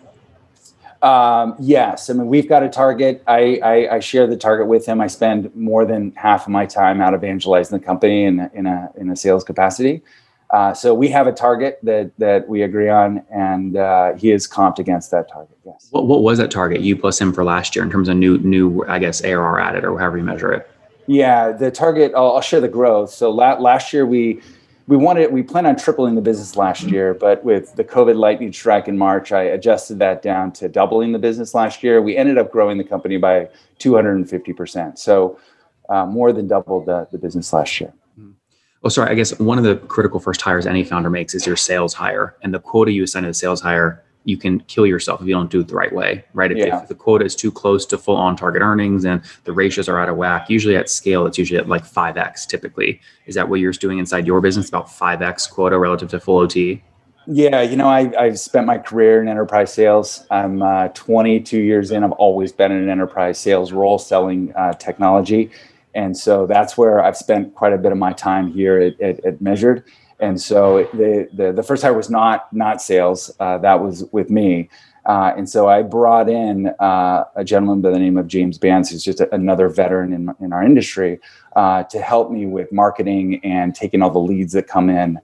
Um, 1.01 1.55
yes. 1.61 2.11
I 2.11 2.15
mean 2.15 2.27
we've 2.27 2.49
got 2.49 2.65
a 2.65 2.69
target. 2.69 3.23
I, 3.29 3.61
I, 3.63 3.95
I 3.97 4.01
share 4.01 4.27
the 4.27 4.37
target 4.37 4.67
with 4.67 4.85
him. 4.87 5.01
I 5.01 5.07
spend 5.07 5.55
more 5.55 5.85
than 5.85 6.13
half 6.17 6.47
of 6.47 6.49
my 6.49 6.67
time 6.67 7.01
out 7.01 7.15
evangelizing 7.15 7.79
the 7.79 7.85
company 7.85 8.25
in, 8.25 8.51
in 8.53 8.67
a 8.67 8.91
in 8.97 9.11
a 9.11 9.17
sales 9.17 9.45
capacity 9.45 10.03
uh, 10.51 10.73
so 10.73 10.95
we 10.95 11.09
have 11.09 11.27
a 11.27 11.33
target 11.33 11.79
that 11.83 12.11
that 12.19 12.49
we 12.49 12.63
agree 12.63 12.89
on, 12.89 13.23
and 13.31 13.77
uh, 13.77 14.15
he 14.15 14.31
is 14.31 14.49
comped 14.49 14.79
against 14.79 15.11
that 15.11 15.31
target. 15.31 15.57
Yes. 15.67 15.89
What, 15.91 16.07
what 16.07 16.23
was 16.23 16.39
that 16.39 16.51
target 16.51 16.81
you 16.81 16.97
plus 16.97 17.21
him 17.21 17.33
for 17.33 17.45
last 17.45 17.77
year 17.77 17.85
in 17.85 17.91
terms 17.91 18.09
of 18.09 18.17
new 18.17 18.39
new 18.39 18.85
I 18.89 18.99
guess 18.99 19.23
ARR 19.23 19.61
added 19.61 19.85
or 19.85 19.99
however 19.99 20.17
you 20.17 20.25
measure 20.25 20.53
it? 20.53 20.71
Yeah, 21.07 21.53
the 21.53 21.71
target. 21.71 22.13
I'll, 22.17 22.33
I'll 22.37 22.41
share 22.41 22.61
the 22.61 22.69
growth. 22.69 23.11
So 23.11 23.31
la- 23.31 23.59
last 23.59 23.93
year 23.93 24.07
we 24.07 24.41
we 24.87 24.97
wanted 24.97 25.31
we 25.33 25.43
plan 25.43 25.67
on 25.67 25.77
tripling 25.77 26.15
the 26.15 26.23
business 26.23 26.57
last 26.57 26.85
year, 26.85 27.13
but 27.13 27.45
with 27.45 27.77
the 27.77 27.85
COVID 27.85 28.17
lightning 28.17 28.51
strike 28.55 28.89
in 28.89 28.97
March, 28.97 29.33
I 29.33 29.43
adjusted 29.43 29.99
that 29.99 30.23
down 30.23 30.53
to 30.53 30.69
doubling 30.69 31.13
the 31.13 31.19
business 31.19 31.55
last 31.55 31.83
year. 31.83 32.01
We 32.01 32.17
ended 32.17 32.39
up 32.39 32.51
growing 32.51 32.79
the 32.79 32.85
company 32.85 33.19
by 33.19 33.51
250 33.81 34.55
percent. 34.55 34.99
So 34.99 35.39
uh, 35.91 36.07
more 36.07 36.33
than 36.33 36.49
doubled 36.49 36.87
the, 36.87 37.07
the 37.13 37.19
business 37.19 37.53
last 37.53 37.81
year. 37.83 37.93
Oh, 38.85 38.89
sorry. 38.89 39.11
I 39.11 39.15
guess 39.15 39.37
one 39.39 39.59
of 39.59 39.65
the 39.65 39.77
critical 39.89 40.21
first 40.21 40.41
hires 40.41 40.67
any 40.67 40.85
founder 40.85 41.11
makes 41.11 41.35
is 41.35 41.47
your 41.47 41.57
sales 41.57 41.95
hire, 41.95 42.37
and 42.43 42.55
the 42.55 42.61
quota 42.61 42.93
you 42.93 43.03
assign 43.03 43.25
to 43.25 43.29
the 43.29 43.35
sales 43.35 43.61
hire 43.61 44.05
you 44.25 44.37
can 44.37 44.61
kill 44.61 44.85
yourself 44.87 45.23
if 45.23 45.27
you 45.27 45.33
don't 45.33 45.51
do 45.51 45.61
it 45.61 45.69
the 45.69 45.75
right 45.75 45.93
way, 45.93 46.23
right? 46.35 46.53
If, 46.53 46.59
Yeah. 46.59 46.83
if 46.83 46.89
the 46.89 46.95
quota 46.95 47.25
is 47.25 47.35
too 47.35 47.51
close 47.51 47.87
to 47.87 47.97
full 47.97 48.17
on 48.17 48.37
target 48.37 48.61
earnings 48.61 49.07
and 49.07 49.23
the 49.45 49.53
ratios 49.53 49.89
are 49.89 49.99
out 49.99 50.11
of 50.11 50.17
whack, 50.19 50.51
usually 50.51 50.77
at 50.77 50.91
scale, 50.91 51.25
it's 51.27 51.39
usually 51.39 51.59
at 51.59 51.67
like 51.67 51.87
5x 51.87 52.47
typically. 52.47 53.01
Is 53.25 53.35
that 53.37 53.49
what 53.49 53.61
you're 53.61 53.73
doing 53.73 53.97
inside 53.99 54.27
your 54.27 54.43
business, 54.43 54.69
about 54.69 54.87
5x 54.89 55.51
quota 55.51 55.79
relative 55.79 56.11
to 56.11 56.21
full 56.21 56.39
OT? 56.39 56.83
Yeah, 57.27 57.63
you 57.63 57.77
know, 57.77 57.87
I, 57.89 58.13
I've 58.19 58.39
spent 58.39 58.67
my 58.67 58.77
career 58.77 59.23
in 59.23 59.29
enterprise 59.29 59.73
sales. 59.73 60.27
I'm 60.31 60.61
uh, 60.63 60.89
22 60.89 61.61
years 61.61 61.91
in. 61.91 62.05
I've 62.05 62.13
always 62.13 62.53
been 62.53 62.71
in 62.71 62.83
an 62.83 62.91
enterprise 62.91 63.39
sales 63.39 63.73
role 63.73 63.99
selling 63.99 64.53
uh, 64.55 64.75
technology. 64.75 65.51
And 65.99 66.17
so 66.17 66.47
that's 66.47 66.79
where 66.79 66.97
I've 67.05 67.17
spent 67.17 67.55
quite 67.55 67.73
a 67.73 67.79
bit 67.79 67.93
of 67.93 67.99
my 67.99 68.13
time 68.13 68.47
here 68.53 68.79
at, 68.79 69.01
at, 69.01 69.25
at 69.25 69.41
Measured. 69.41 69.85
And 70.21 70.41
so 70.41 70.89
the, 70.95 71.29
the, 71.33 71.53
the 71.53 71.63
first 71.63 71.83
hire 71.83 71.95
was 71.95 72.11
not, 72.11 72.53
not 72.53 72.81
sales, 72.83 73.31
uh, 73.41 73.59
that 73.59 73.81
was 73.83 74.05
with 74.13 74.31
me. 74.31 74.69
Uh, 75.07 75.33
and 75.37 75.49
so 75.49 75.69
I 75.69 75.83
brought 75.83 76.29
in 76.29 76.69
uh, 76.81 77.25
a 77.35 77.45
gentleman 77.45 77.81
by 77.81 77.91
the 77.91 77.99
name 77.99 78.19
of 78.19 78.27
James 78.27 78.59
Bands, 78.59 78.91
who's 78.91 79.05
just 79.05 79.21
a, 79.21 79.33
another 79.35 79.69
veteran 79.69 80.13
in, 80.13 80.35
in 80.41 80.53
our 80.53 80.63
industry, 80.63 81.21
uh, 81.57 81.85
to 81.85 82.01
help 82.01 82.31
me 82.31 82.47
with 82.47 82.71
marketing 82.73 83.41
and 83.45 83.75
taking 83.75 84.03
all 84.03 84.11
the 84.11 84.19
leads 84.19 84.53
that 84.53 84.67
come 84.67 84.91
in 84.91 85.19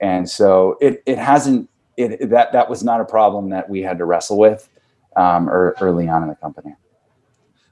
and 0.00 0.28
so 0.28 0.76
it 0.80 1.02
it 1.06 1.18
hasn't 1.18 1.68
it 1.96 2.30
that 2.30 2.52
that 2.52 2.68
was 2.68 2.84
not 2.84 3.00
a 3.00 3.04
problem 3.04 3.50
that 3.50 3.68
we 3.68 3.82
had 3.82 3.98
to 3.98 4.04
wrestle 4.04 4.38
with 4.38 4.68
um, 5.16 5.48
or 5.48 5.74
early 5.80 6.08
on 6.08 6.22
in 6.22 6.28
the 6.28 6.34
company. 6.36 6.74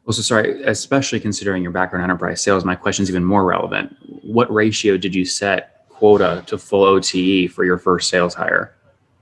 Well, 0.04 0.12
so 0.12 0.22
sorry, 0.22 0.62
especially 0.64 1.18
considering 1.18 1.62
your 1.62 1.72
background 1.72 2.04
in 2.04 2.10
enterprise 2.10 2.42
sales, 2.42 2.64
my 2.64 2.74
question 2.74 3.02
is 3.04 3.08
even 3.08 3.24
more 3.24 3.44
relevant. 3.44 3.96
What 4.22 4.52
ratio 4.52 4.98
did 4.98 5.14
you 5.14 5.24
set 5.24 5.88
quota 5.88 6.42
to 6.46 6.58
full 6.58 6.84
OTE 6.84 7.50
for 7.50 7.64
your 7.64 7.78
first 7.78 8.10
sales 8.10 8.34
hire? 8.34 8.74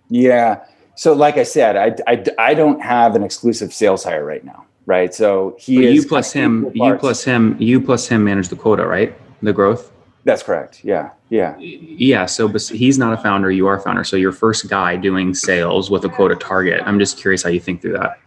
Yeah. 0.09 0.65
So 0.97 1.13
like 1.13 1.37
I 1.37 1.45
said, 1.45 1.77
I, 1.77 1.95
I, 2.11 2.25
I 2.39 2.55
don't 2.55 2.81
have 2.81 3.15
an 3.15 3.23
exclusive 3.23 3.73
sales 3.73 4.03
hire 4.03 4.25
right 4.25 4.45
now, 4.45 4.67
right? 4.87 5.15
So 5.15 5.57
he 5.59 5.77
But 5.77 5.85
is 5.85 5.95
you 6.03 6.09
plus 6.09 6.33
him, 6.33 6.71
you 6.75 6.97
plus 6.97 7.23
him, 7.23 7.57
you 7.61 7.81
plus 7.81 8.09
him 8.09 8.25
manage 8.25 8.49
the 8.49 8.57
quota, 8.57 8.85
right? 8.85 9.17
The 9.41 9.53
growth. 9.53 9.93
That's 10.25 10.43
correct. 10.43 10.85
Yeah. 10.85 11.11
Yeah. 11.31 11.57
Yeah. 11.59 12.27
So 12.27 12.49
he's 12.49 12.99
not 12.99 13.13
a 13.13 13.17
founder. 13.17 13.51
You 13.51 13.67
are 13.69 13.77
a 13.77 13.81
founder. 13.81 14.05
So 14.05 14.17
your 14.17 14.33
first 14.33 14.69
guy 14.69 14.97
doing 14.97 15.35
sales 15.35 15.91
with 15.91 16.05
a 16.05 16.09
quota 16.09 16.37
target. 16.37 16.83
I'm 16.85 16.99
just 16.99 17.19
curious 17.19 17.43
how 17.43 17.51
you 17.51 17.61
think 17.61 17.83
through 17.83 17.95
that. 17.95 18.19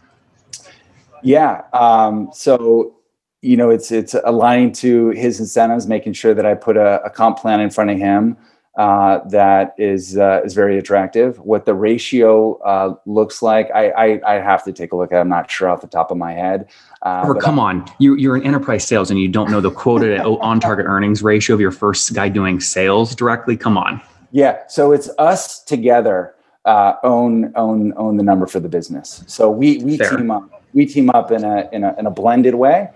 Yeah. 1.22 1.62
Um, 1.72 2.30
so 2.32 2.96
you 3.42 3.56
know, 3.56 3.70
it's 3.70 3.92
it's 3.92 4.14
aligning 4.24 4.72
to 4.72 5.10
his 5.10 5.38
incentives, 5.38 5.86
making 5.86 6.14
sure 6.14 6.34
that 6.34 6.44
I 6.46 6.54
put 6.54 6.76
a, 6.76 7.02
a 7.04 7.10
comp 7.10 7.38
plan 7.38 7.60
in 7.60 7.70
front 7.70 7.90
of 7.90 7.98
him 7.98 8.36
uh, 8.76 9.20
that 9.28 9.74
is 9.78 10.18
uh, 10.18 10.42
is 10.44 10.54
very 10.54 10.78
attractive. 10.78 11.38
What 11.38 11.64
the 11.64 11.74
ratio 11.74 12.58
uh, 12.58 12.94
looks 13.06 13.42
like, 13.42 13.70
I, 13.74 13.90
I 13.90 14.20
I 14.26 14.40
have 14.40 14.64
to 14.64 14.72
take 14.72 14.92
a 14.92 14.96
look 14.96 15.12
at. 15.12 15.18
it. 15.18 15.20
I'm 15.20 15.28
not 15.28 15.50
sure 15.50 15.68
off 15.68 15.80
the 15.80 15.86
top 15.86 16.10
of 16.10 16.18
my 16.18 16.32
head. 16.32 16.68
Uh, 17.02 17.22
Or 17.24 17.34
come 17.34 17.58
on, 17.58 17.90
you, 17.98 18.16
you're 18.16 18.36
in 18.36 18.42
enterprise 18.42 18.86
sales 18.86 19.10
and 19.10 19.20
you 19.20 19.28
don't 19.28 19.50
know 19.50 19.60
the 19.60 19.70
quoted 19.70 20.20
on 20.20 20.60
target 20.60 20.86
earnings 20.86 21.22
ratio 21.22 21.54
of 21.54 21.60
your 21.60 21.70
first 21.70 22.12
guy 22.14 22.28
doing 22.28 22.60
sales 22.60 23.14
directly. 23.14 23.56
Come 23.56 23.78
on. 23.78 24.00
Yeah, 24.32 24.66
so 24.66 24.92
it's 24.92 25.08
us 25.18 25.62
together 25.62 26.34
uh, 26.66 26.94
own 27.02 27.52
own 27.54 27.94
own 27.96 28.16
the 28.16 28.24
number 28.24 28.46
for 28.46 28.60
the 28.60 28.68
business. 28.68 29.24
So 29.26 29.50
we 29.50 29.78
we 29.78 29.96
Fair. 29.96 30.16
team 30.16 30.30
up 30.30 30.50
we 30.76 30.84
team 30.84 31.08
up 31.10 31.32
in 31.32 31.42
a 31.42 31.68
in 31.72 31.82
a 31.82 31.96
in 31.98 32.06
a 32.06 32.10
blended 32.10 32.54
way 32.54 32.90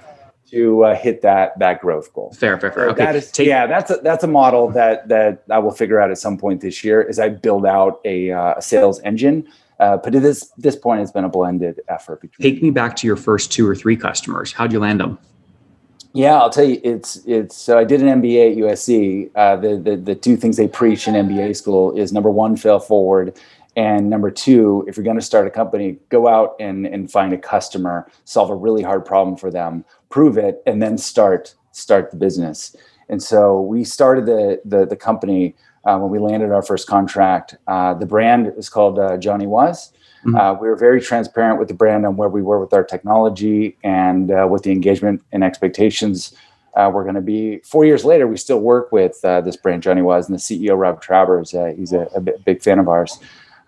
to 0.50 0.84
uh, 0.84 0.94
hit 0.94 1.22
that 1.22 1.58
that 1.58 1.80
growth 1.80 2.12
goal. 2.12 2.32
Fair, 2.32 2.60
fair, 2.60 2.70
fair. 2.70 2.90
Okay. 2.90 3.04
that 3.04 3.16
is 3.16 3.32
take, 3.32 3.48
yeah, 3.48 3.66
that's 3.66 3.90
a, 3.90 3.96
that's 4.02 4.22
a 4.22 4.28
model 4.28 4.68
that 4.70 5.08
that 5.08 5.42
I 5.50 5.58
will 5.58 5.72
figure 5.72 5.98
out 6.00 6.10
at 6.10 6.18
some 6.18 6.36
point 6.36 6.60
this 6.60 6.84
year 6.84 7.08
as 7.08 7.18
I 7.18 7.30
build 7.30 7.64
out 7.64 8.00
a, 8.04 8.30
uh, 8.30 8.54
a 8.58 8.62
sales 8.62 9.00
engine. 9.00 9.48
Uh, 9.80 9.96
but 9.96 10.14
at 10.14 10.20
this 10.22 10.52
this 10.58 10.76
point, 10.76 11.00
it's 11.00 11.10
been 11.10 11.24
a 11.24 11.28
blended 11.28 11.80
effort 11.88 12.20
between. 12.20 12.52
take 12.52 12.62
me 12.62 12.70
back 12.70 12.94
to 12.96 13.06
your 13.06 13.16
first 13.16 13.50
two 13.50 13.66
or 13.66 13.74
three 13.74 13.96
customers. 13.96 14.52
How'd 14.52 14.72
you 14.72 14.78
land 14.78 15.00
them? 15.00 15.18
Yeah, 16.12 16.34
I'll 16.34 16.50
tell 16.50 16.64
you, 16.64 16.80
it's 16.84 17.24
it's. 17.24 17.56
So 17.56 17.78
I 17.78 17.84
did 17.84 18.02
an 18.02 18.20
MBA 18.20 18.52
at 18.52 18.58
USC. 18.58 19.30
Uh, 19.34 19.56
the, 19.56 19.76
the 19.78 19.96
the 19.96 20.14
two 20.14 20.36
things 20.36 20.58
they 20.58 20.68
preach 20.68 21.08
in 21.08 21.14
MBA 21.14 21.56
school 21.56 21.96
is 21.96 22.12
number 22.12 22.30
one, 22.30 22.56
fail 22.56 22.80
forward, 22.80 23.38
and 23.76 24.10
number 24.10 24.30
two, 24.30 24.84
if 24.88 24.96
you're 24.96 25.04
going 25.04 25.18
to 25.18 25.24
start 25.24 25.46
a 25.46 25.50
company, 25.50 25.98
go 26.08 26.28
out 26.28 26.56
and 26.60 26.86
and 26.86 27.10
find 27.10 27.32
a 27.32 27.38
customer, 27.38 28.10
solve 28.24 28.50
a 28.50 28.54
really 28.54 28.82
hard 28.82 29.04
problem 29.04 29.36
for 29.36 29.50
them, 29.50 29.84
prove 30.08 30.36
it, 30.38 30.62
and 30.66 30.82
then 30.82 30.98
start 30.98 31.54
start 31.72 32.10
the 32.10 32.16
business. 32.16 32.74
And 33.08 33.22
so 33.22 33.60
we 33.60 33.84
started 33.84 34.26
the 34.26 34.60
the, 34.64 34.86
the 34.86 34.96
company 34.96 35.54
uh, 35.84 35.98
when 35.98 36.10
we 36.10 36.18
landed 36.18 36.52
our 36.52 36.62
first 36.62 36.86
contract. 36.86 37.56
Uh, 37.66 37.94
the 37.94 38.06
brand 38.06 38.52
is 38.56 38.68
called 38.68 38.98
uh, 38.98 39.16
Johnny 39.16 39.46
Was. 39.46 39.92
Mhm. 40.26 40.38
Uh, 40.38 40.54
we 40.60 40.68
were 40.68 40.76
very 40.76 41.00
transparent 41.00 41.58
with 41.58 41.68
the 41.68 41.74
brand 41.74 42.04
on 42.04 42.16
where 42.16 42.28
we 42.28 42.42
were 42.42 42.60
with 42.60 42.74
our 42.74 42.84
technology 42.84 43.78
and 43.82 44.30
uh, 44.30 44.46
what 44.46 44.62
the 44.62 44.70
engagement 44.70 45.22
and 45.32 45.42
expectations 45.42 46.34
uh, 46.76 46.90
were 46.92 47.02
going 47.02 47.14
to 47.14 47.20
be. 47.20 47.58
Four 47.64 47.84
years 47.84 48.04
later, 48.04 48.26
we 48.26 48.36
still 48.36 48.60
work 48.60 48.92
with 48.92 49.18
uh, 49.24 49.40
this 49.40 49.56
brand, 49.56 49.82
Johnny 49.82 50.02
Was, 50.02 50.28
and 50.28 50.38
the 50.38 50.40
CEO, 50.40 50.78
Rob 50.78 51.02
Trauber. 51.02 51.42
Uh, 51.54 51.74
he's 51.74 51.92
a, 51.92 52.08
a 52.14 52.20
big 52.20 52.62
fan 52.62 52.78
of 52.78 52.88
ours. 52.88 53.18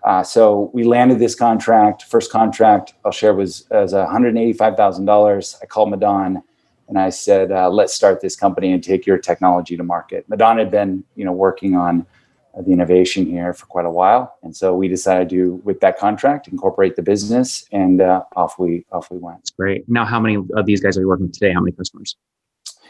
Uh, 0.03 0.21
so 0.21 0.69
we 0.73 0.83
landed 0.83 1.19
this 1.19 1.35
contract. 1.35 2.03
First 2.03 2.31
contract 2.31 2.93
I'll 3.05 3.11
share 3.11 3.33
was 3.33 3.67
as 3.71 3.93
$185,000. 3.93 5.55
I 5.61 5.65
called 5.65 5.89
Madan 5.89 6.43
and 6.87 6.99
I 6.99 7.09
said, 7.09 7.51
uh, 7.51 7.69
"Let's 7.69 7.93
start 7.93 8.21
this 8.21 8.35
company 8.35 8.71
and 8.73 8.83
take 8.83 9.05
your 9.05 9.17
technology 9.17 9.77
to 9.77 9.83
market." 9.83 10.27
Madan 10.29 10.57
had 10.57 10.71
been, 10.71 11.03
you 11.15 11.25
know, 11.25 11.31
working 11.31 11.75
on 11.75 12.05
uh, 12.55 12.61
the 12.61 12.71
innovation 12.71 13.25
here 13.25 13.53
for 13.53 13.65
quite 13.65 13.85
a 13.85 13.89
while, 13.89 14.37
and 14.43 14.55
so 14.55 14.75
we 14.75 14.87
decided 14.87 15.29
to, 15.29 15.55
with 15.63 15.79
that 15.79 15.97
contract, 15.97 16.47
incorporate 16.47 16.95
the 16.95 17.01
business, 17.01 17.65
and 17.71 18.01
uh, 18.01 18.23
off 18.35 18.59
we 18.59 18.85
off 18.91 19.09
we 19.09 19.17
went. 19.17 19.39
It's 19.39 19.51
great. 19.51 19.87
Now, 19.87 20.05
how 20.05 20.19
many 20.19 20.37
of 20.55 20.65
these 20.65 20.81
guys 20.81 20.97
are 20.97 21.01
you 21.01 21.07
working 21.07 21.27
with 21.27 21.33
today? 21.33 21.53
How 21.53 21.61
many 21.61 21.71
customers? 21.71 22.15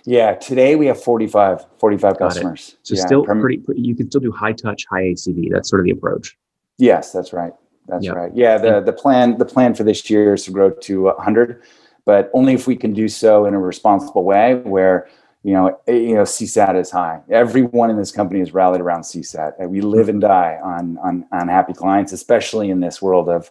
Yeah, 0.05 0.33
today 0.33 0.75
we 0.75 0.87
have 0.87 1.01
45, 1.01 1.65
45 1.79 2.01
Got 2.01 2.15
it. 2.15 2.19
customers. 2.19 2.75
So 2.83 2.95
yeah, 2.95 3.05
still 3.05 3.23
pretty. 3.23 3.61
You 3.75 3.95
can 3.95 4.09
still 4.09 4.19
do 4.19 4.33
high 4.33 4.51
touch, 4.51 4.85
high 4.89 5.03
ACV. 5.03 5.49
That's 5.49 5.69
sort 5.69 5.79
of 5.79 5.85
the 5.85 5.91
approach. 5.91 6.35
Yes, 6.77 7.11
that's 7.11 7.33
right. 7.33 7.53
That's 7.87 8.05
Yep. 8.05 8.15
right. 8.15 8.31
Yeah, 8.33 8.57
the 8.57 8.81
the 8.81 8.93
plan 8.93 9.37
the 9.37 9.45
plan 9.45 9.73
for 9.73 9.83
this 9.83 10.09
year 10.09 10.33
is 10.33 10.45
to 10.45 10.51
grow 10.51 10.69
to 10.71 11.03
100, 11.03 11.61
but 12.05 12.29
only 12.33 12.53
if 12.53 12.65
we 12.67 12.75
can 12.75 12.93
do 12.93 13.07
so 13.07 13.45
in 13.45 13.53
a 13.53 13.59
responsible 13.59 14.23
way 14.23 14.55
where 14.55 15.07
you 15.43 15.53
know 15.53 15.77
eh, 15.87 15.93
you 15.95 16.15
know 16.15 16.23
CSAT 16.23 16.79
is 16.79 16.89
high. 16.91 17.19
Everyone 17.29 17.89
in 17.89 17.97
this 17.97 18.11
company 18.11 18.39
is 18.39 18.53
rallied 18.53 18.81
around 18.81 19.01
CSAT. 19.01 19.67
We 19.69 19.81
live 19.81 20.07
and 20.09 20.21
die 20.21 20.59
on 20.63 20.97
on 21.03 21.25
on 21.31 21.49
happy 21.49 21.73
clients, 21.73 22.13
especially 22.13 22.69
in 22.69 22.79
this 22.79 23.01
world 23.01 23.27
of 23.29 23.49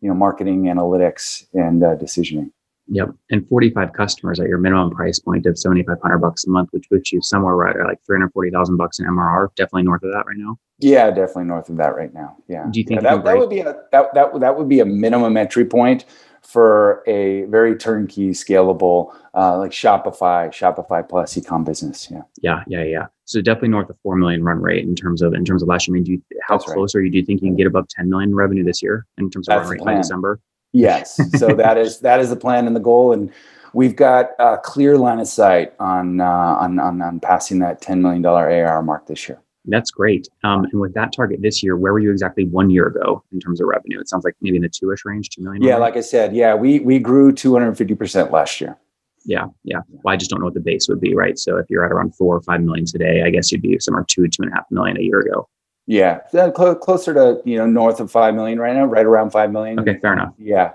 you 0.00 0.08
know 0.08 0.14
marketing 0.14 0.64
analytics 0.64 1.44
and 1.52 1.84
uh, 1.84 1.96
decisioning. 1.96 2.50
Yep. 2.88 3.14
And 3.30 3.48
45 3.48 3.94
customers 3.94 4.38
at 4.40 4.46
your 4.46 4.58
minimum 4.58 4.90
price 4.90 5.18
point 5.18 5.46
of 5.46 5.58
7,500 5.58 6.18
bucks 6.18 6.44
a 6.46 6.50
month, 6.50 6.68
which 6.72 6.86
puts 6.90 7.12
you 7.12 7.22
somewhere 7.22 7.54
right 7.56 7.74
at 7.74 7.86
like 7.86 7.98
340,000 8.04 8.76
bucks 8.76 8.98
in 8.98 9.06
MRR. 9.06 9.48
Definitely 9.56 9.84
north 9.84 10.02
of 10.02 10.12
that 10.12 10.24
right 10.26 10.36
now. 10.36 10.58
Yeah, 10.80 11.10
definitely 11.10 11.44
north 11.44 11.68
of 11.68 11.76
that 11.76 11.94
right 11.96 12.12
now. 12.12 12.36
Yeah. 12.48 12.66
Do 12.70 12.80
you 12.80 12.84
think 12.84 13.02
Yeah, 13.02 13.16
that, 13.16 13.24
that 13.24 13.38
would 13.38 13.50
be 13.50 13.60
a 13.60 13.76
that, 13.92 14.12
that 14.14 14.40
that 14.40 14.58
would 14.58 14.68
be 14.68 14.80
a 14.80 14.84
minimum 14.84 15.36
entry 15.36 15.64
point 15.64 16.04
for 16.42 17.02
a 17.06 17.44
very 17.44 17.74
turnkey, 17.74 18.30
scalable, 18.30 19.14
uh, 19.34 19.56
like 19.56 19.70
Shopify, 19.70 20.48
Shopify 20.48 21.08
plus 21.08 21.34
ecom 21.34 21.64
business. 21.64 22.08
Yeah. 22.10 22.22
Yeah, 22.42 22.62
yeah, 22.66 22.84
yeah. 22.84 23.06
So 23.24 23.40
definitely 23.40 23.70
north 23.70 23.88
of 23.88 23.96
four 24.02 24.16
million 24.16 24.44
run 24.44 24.60
rate 24.60 24.84
in 24.84 24.94
terms 24.94 25.22
of 25.22 25.32
in 25.32 25.44
terms 25.44 25.62
of 25.62 25.68
last 25.68 25.88
year. 25.88 25.94
I 25.94 25.96
mean, 25.96 26.04
do 26.04 26.12
you, 26.12 26.22
how 26.46 26.56
That's 26.58 26.68
right. 26.68 26.74
close 26.74 26.94
are 26.94 27.02
you? 27.02 27.10
Do 27.10 27.18
you 27.18 27.24
think 27.24 27.40
you 27.40 27.48
can 27.48 27.56
get 27.56 27.66
above 27.66 27.88
10 27.88 28.10
million 28.10 28.34
revenue 28.34 28.64
this 28.64 28.82
year 28.82 29.06
in 29.16 29.30
terms 29.30 29.48
of 29.48 29.54
That's 29.54 29.70
run 29.70 29.78
rate 29.78 29.84
by. 29.84 29.94
December? 29.94 30.40
Yes. 30.72 31.20
So 31.38 31.54
that 31.54 31.78
is 31.78 32.00
that 32.00 32.20
is 32.20 32.30
the 32.30 32.36
plan 32.36 32.66
and 32.66 32.74
the 32.76 32.80
goal, 32.80 33.12
and 33.12 33.32
we've 33.72 33.96
got 33.96 34.30
a 34.38 34.58
clear 34.58 34.98
line 34.98 35.20
of 35.20 35.28
sight 35.28 35.72
on 35.78 36.20
uh, 36.20 36.24
on, 36.24 36.78
on 36.78 37.00
on 37.00 37.20
passing 37.20 37.60
that 37.60 37.80
ten 37.80 38.02
million 38.02 38.22
dollar 38.22 38.50
AR 38.50 38.82
mark 38.82 39.06
this 39.06 39.28
year. 39.28 39.40
That's 39.66 39.90
great. 39.90 40.28
Um, 40.42 40.64
and 40.70 40.80
with 40.80 40.92
that 40.94 41.12
target 41.14 41.40
this 41.40 41.62
year, 41.62 41.76
where 41.76 41.92
were 41.92 41.98
you 41.98 42.10
exactly 42.10 42.44
one 42.44 42.68
year 42.70 42.86
ago 42.86 43.22
in 43.32 43.40
terms 43.40 43.60
of 43.60 43.66
revenue? 43.68 43.98
It 43.98 44.08
sounds 44.08 44.24
like 44.24 44.34
maybe 44.42 44.56
in 44.56 44.62
the 44.62 44.68
two-ish 44.68 45.04
range, 45.04 45.30
two 45.30 45.42
million. 45.42 45.62
Yeah, 45.62 45.76
like 45.78 45.96
I 45.96 46.00
said, 46.00 46.34
yeah, 46.34 46.54
we 46.54 46.80
we 46.80 46.98
grew 46.98 47.32
two 47.32 47.52
hundred 47.54 47.68
and 47.68 47.78
fifty 47.78 47.94
percent 47.94 48.30
last 48.30 48.60
year. 48.60 48.76
yeah, 49.24 49.46
yeah. 49.62 49.78
Well, 50.02 50.12
I 50.12 50.16
just 50.16 50.30
don't 50.30 50.40
know 50.40 50.44
what 50.46 50.54
the 50.54 50.60
base 50.60 50.86
would 50.88 51.00
be, 51.00 51.14
right? 51.14 51.38
So 51.38 51.56
if 51.56 51.66
you're 51.70 51.84
at 51.84 51.92
around 51.92 52.14
four 52.14 52.36
or 52.36 52.42
five 52.42 52.60
million 52.62 52.84
today, 52.84 53.22
I 53.24 53.30
guess 53.30 53.50
you'd 53.50 53.62
be 53.62 53.78
somewhere 53.78 54.04
two, 54.06 54.28
two 54.28 54.42
and 54.42 54.52
a 54.52 54.54
half 54.54 54.70
million 54.70 54.98
a 54.98 55.00
year 55.02 55.20
ago. 55.20 55.48
Yeah, 55.86 56.20
clo- 56.54 56.74
closer 56.74 57.14
to 57.14 57.40
you 57.46 57.56
know 57.56 57.66
north 57.66 58.00
of 58.00 58.10
five 58.10 58.34
million 58.34 58.58
right 58.58 58.74
now, 58.74 58.84
right 58.84 59.06
around 59.06 59.30
five 59.30 59.50
million. 59.50 59.80
Okay, 59.80 59.98
fair 59.98 60.12
enough. 60.12 60.34
Yeah, 60.38 60.72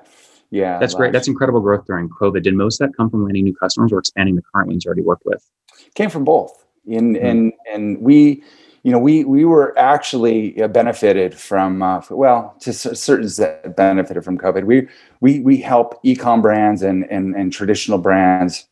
yeah, 0.49 0.79
That's 0.79 0.95
great. 0.95 1.13
That's 1.13 1.27
incredible 1.27 1.61
growth 1.61 1.85
during 1.85 2.09
COVID. 2.09 2.41
Did 2.41 2.55
most 2.55 2.81
of 2.81 2.87
that 2.89 2.97
come 2.97 3.11
from 3.11 3.23
landing 3.23 3.43
new 3.43 3.55
customers 3.55 3.91
or 3.91 3.99
expanding 3.99 4.35
the 4.35 4.41
current 4.53 4.67
ones 4.69 4.83
you 4.83 4.89
already 4.89 5.03
worked 5.03 5.25
with? 5.25 5.47
came 5.95 6.09
from 6.09 6.23
both 6.25 6.65
and 6.87 7.15
Mhm. 7.15 7.23
and 7.23 7.53
and 7.71 8.01
we 8.01 8.43
you 8.83 8.91
know 8.91 8.99
we 8.99 9.23
we 9.23 9.45
were 9.45 9.77
actually 9.77 10.61
uh, 10.61 10.67
benefited 10.67 11.33
from 11.33 11.81
uh, 11.81 12.01
well 12.09 12.55
to 12.59 12.73
cer- 12.73 12.95
certain 12.95 13.27
that 13.37 13.75
benefited 13.75 14.23
from 14.23 14.37
covid 14.37 14.63
we 14.63 14.87
we 15.21 15.39
we 15.41 15.57
help 15.57 16.01
ecom 16.03 16.41
brands 16.41 16.81
and 16.81 17.05
and, 17.11 17.35
and 17.35 17.51
traditional 17.51 17.97
brands 17.97 18.67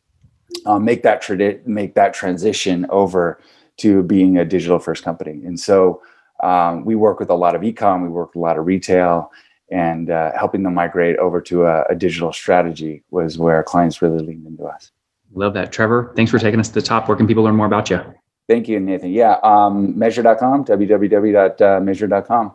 uh, 0.65 0.79
make 0.79 1.03
that 1.03 1.21
tradi- 1.21 1.65
make 1.65 1.93
that 1.95 2.13
transition 2.13 2.85
over 2.89 3.39
to 3.77 4.03
being 4.03 4.37
a 4.37 4.45
digital 4.45 4.79
first 4.79 5.03
company 5.03 5.41
and 5.45 5.59
so 5.59 6.01
um, 6.43 6.85
we 6.85 6.95
work 6.95 7.19
with 7.19 7.29
a 7.29 7.35
lot 7.35 7.55
of 7.55 7.61
ecom 7.61 8.03
we 8.03 8.09
work 8.09 8.29
with 8.29 8.37
a 8.37 8.39
lot 8.39 8.57
of 8.57 8.65
retail 8.65 9.31
and 9.69 10.09
uh, 10.09 10.31
helping 10.37 10.63
them 10.63 10.73
migrate 10.73 11.17
over 11.17 11.41
to 11.41 11.65
a, 11.65 11.83
a, 11.89 11.95
digital 11.95 12.31
strategy 12.31 13.03
was 13.11 13.37
where 13.37 13.61
clients 13.63 14.01
really 14.01 14.19
leaned 14.19 14.47
into 14.47 14.63
us. 14.63 14.91
Love 15.33 15.53
that. 15.55 15.73
Trevor, 15.73 16.13
thanks 16.15 16.31
for 16.31 16.39
taking 16.39 16.57
us 16.57 16.69
to 16.69 16.73
the 16.73 16.81
top. 16.81 17.09
Where 17.09 17.17
can 17.17 17.27
people 17.27 17.43
learn 17.43 17.57
more 17.57 17.65
about 17.65 17.89
you? 17.89 18.01
Thank 18.47 18.67
you, 18.69 18.79
Nathan. 18.79 19.11
Yeah, 19.11 19.37
um, 19.43 19.97
measured.com, 19.99 20.65
www.measured.com. 20.65 22.53